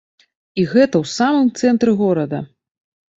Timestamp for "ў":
1.03-1.11